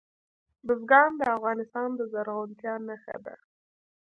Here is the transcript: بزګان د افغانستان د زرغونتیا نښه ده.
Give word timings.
بزګان 0.65 1.11
د 1.19 1.21
افغانستان 1.35 1.89
د 1.95 2.01
زرغونتیا 2.11 2.73
نښه 2.87 3.17
ده. 3.25 3.35